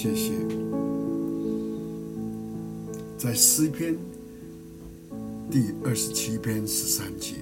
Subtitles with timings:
[0.00, 0.30] 谢谢。
[3.16, 3.96] 在诗篇
[5.50, 7.34] 第二十七篇十三节，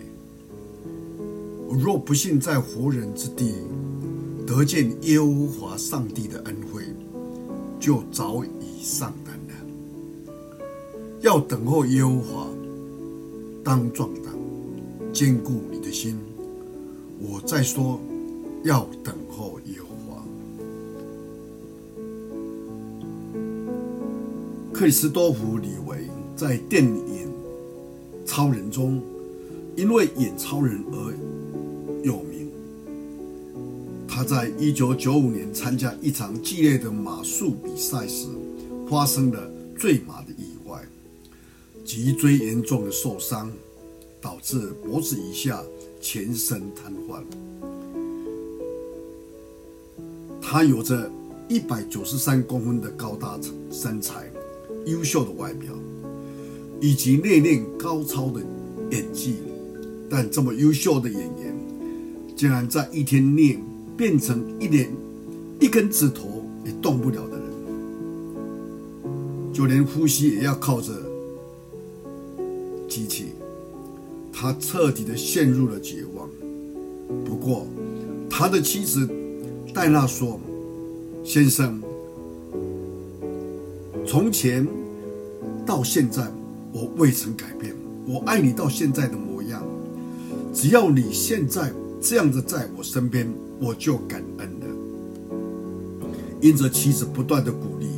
[1.68, 3.56] 我若不幸在活人之地
[4.46, 6.84] 得见耶和华上帝的恩惠，
[7.78, 10.34] 就早已丧胆了。
[11.20, 12.48] 要等候耶和华，
[13.62, 14.32] 当壮胆，
[15.12, 16.18] 坚固你的心。
[17.20, 18.00] 我在说，
[18.64, 20.15] 要等候耶和华。
[24.78, 27.32] 克里斯多福·李维在电影
[28.28, 29.02] 《超人》中，
[29.74, 31.14] 因为演超人而
[32.04, 32.50] 有名。
[34.06, 38.26] 他在一九九五年参加一场激烈的马术比赛时，
[38.86, 40.82] 发生了坠马的意外，
[41.82, 43.50] 脊椎严重的受伤，
[44.20, 45.62] 导致脖子以下
[46.02, 47.22] 全身瘫痪。
[50.38, 51.10] 他有着
[51.48, 54.30] 一百九十三公分的高大身材。
[54.86, 55.72] 优秀的外表，
[56.80, 58.40] 以及内敛高超的
[58.90, 59.36] 演技，
[60.08, 61.54] 但这么优秀的演员，
[62.36, 63.58] 竟然在一天内
[63.96, 64.88] 变成一连
[65.60, 67.46] 一根指头也动不了的人，
[69.52, 70.92] 就连呼吸也要靠着
[72.88, 73.26] 机器，
[74.32, 76.28] 他彻底的陷入了绝望。
[77.24, 77.66] 不过，
[78.30, 79.08] 他的妻子
[79.74, 80.40] 戴娜说
[81.24, 81.82] ：“先生。”
[84.06, 84.64] 从前
[85.66, 86.22] 到现在，
[86.72, 87.74] 我未曾改变。
[88.06, 89.60] 我爱你到现在的模样。
[90.54, 93.28] 只要你现在这样子在我身边，
[93.60, 94.66] 我就感恩了。
[96.40, 97.88] 因着妻子不断的鼓励，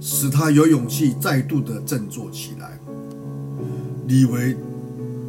[0.00, 2.80] 使他有勇气再度的振作起来。
[4.08, 4.56] 李维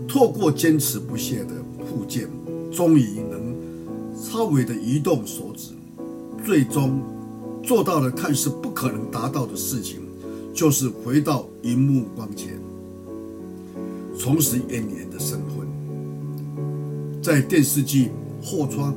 [0.07, 1.53] 透过坚持不懈的
[1.85, 2.27] 复健，
[2.71, 3.55] 终于能
[4.15, 5.73] 稍微的移动手指，
[6.43, 6.99] 最终。
[7.63, 9.99] 做到了看似不可能达到的事情，
[10.53, 12.59] 就是回到荧幕光前，
[14.17, 15.67] 重拾演员的身份，
[17.21, 18.09] 在电视剧
[18.45, 18.93] 《后窗》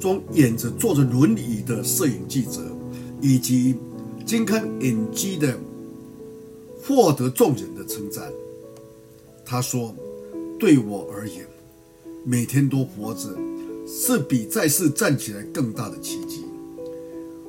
[0.00, 2.60] 中演着坐着轮椅的摄影记者，
[3.20, 3.76] 以及
[4.26, 5.58] 精看演技的
[6.82, 8.30] 获得众人的称赞。
[9.44, 9.94] 他说
[10.58, 11.46] ：“对我而言，
[12.24, 13.34] 每天都活着，
[13.86, 16.44] 是比再次站起来更大的奇迹。”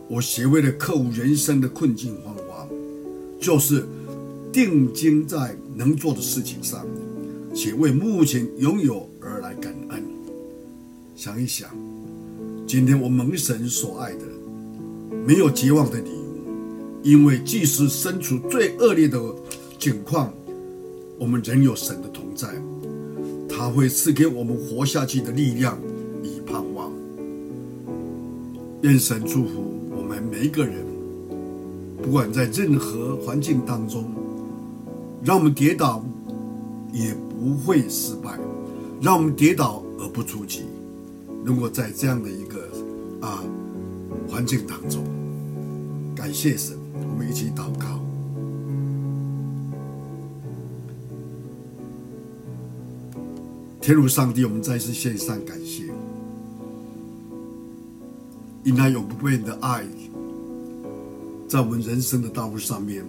[0.09, 2.67] 我学会了克服人生的困境方法，
[3.39, 3.85] 就是
[4.51, 6.83] 定睛在能做的事情上，
[7.53, 10.03] 且为目前拥有而来感恩。
[11.15, 11.69] 想一想，
[12.65, 14.21] 今天我蒙神所爱的，
[15.27, 16.17] 没有绝望的理由，
[17.03, 19.21] 因为即使身处最恶劣的
[19.77, 20.33] 境况，
[21.19, 22.47] 我们仍有神的同在，
[23.47, 25.77] 他会赐给我们活下去的力量
[26.23, 26.91] 与盼望。
[28.81, 29.75] 愿神祝福。
[30.21, 30.85] 每一个人，
[32.01, 34.05] 不管在任何环境当中，
[35.23, 36.03] 让我们跌倒
[36.91, 38.37] 也不会失败，
[39.01, 40.61] 让我们跌倒而不出局。
[41.43, 42.67] 如果在这样的一个
[43.21, 43.43] 啊
[44.29, 45.03] 环境当中，
[46.15, 47.99] 感谢神，我们一起祷告。
[53.81, 55.85] 天如上帝，我们再次献上感谢。
[58.65, 59.83] 因他永不变的爱，
[61.49, 63.03] 在我们人生的道路上面，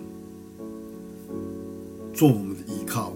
[2.15, 3.13] 做我们的依靠，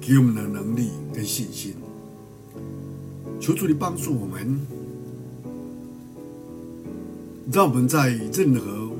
[0.00, 1.74] 给我们的能力跟信心。
[3.40, 4.60] 求主你帮助我们，
[7.52, 8.90] 让我们在任何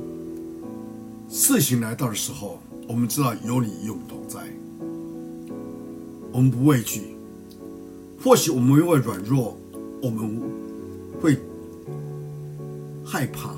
[1.29, 2.57] 事情来到的时候，
[2.87, 4.39] 我们知道有你与我们同在，
[6.31, 7.01] 我们不畏惧。
[8.23, 9.57] 或许我们因为软弱。
[10.03, 10.41] 我们
[11.21, 11.37] 会
[13.03, 13.55] 害怕，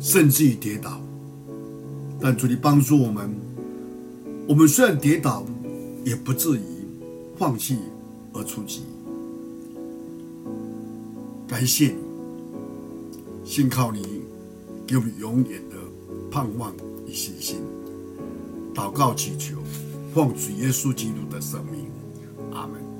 [0.00, 1.00] 甚至于跌倒，
[2.20, 3.30] 但主你帮助我们。
[4.48, 5.44] 我们虽然跌倒，
[6.04, 6.62] 也不至于
[7.36, 7.78] 放弃
[8.32, 8.82] 而出击。
[11.46, 11.96] 感谢你，
[13.44, 14.22] 信靠你，
[14.86, 15.76] 给我们永远的
[16.30, 16.74] 盼望
[17.06, 17.58] 与信心。
[18.74, 19.58] 祷告祈求，
[20.12, 21.86] 奉主耶稣基督的圣名，
[22.52, 22.91] 阿门。